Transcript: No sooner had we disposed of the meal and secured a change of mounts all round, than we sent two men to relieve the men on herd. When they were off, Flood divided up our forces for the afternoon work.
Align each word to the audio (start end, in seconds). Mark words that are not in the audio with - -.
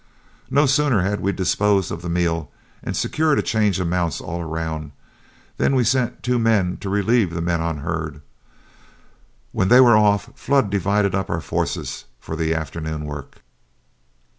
No 0.49 0.65
sooner 0.65 1.01
had 1.03 1.19
we 1.19 1.31
disposed 1.31 1.91
of 1.91 2.01
the 2.01 2.09
meal 2.09 2.49
and 2.81 2.97
secured 2.97 3.37
a 3.37 3.43
change 3.43 3.79
of 3.79 3.85
mounts 3.87 4.19
all 4.19 4.43
round, 4.43 4.93
than 5.57 5.75
we 5.75 5.83
sent 5.83 6.23
two 6.23 6.39
men 6.39 6.77
to 6.77 6.89
relieve 6.89 7.35
the 7.35 7.39
men 7.39 7.61
on 7.61 7.77
herd. 7.81 8.23
When 9.51 9.67
they 9.67 9.79
were 9.79 9.95
off, 9.95 10.31
Flood 10.33 10.71
divided 10.71 11.13
up 11.13 11.29
our 11.29 11.39
forces 11.39 12.05
for 12.19 12.35
the 12.35 12.51
afternoon 12.51 13.05
work. 13.05 13.43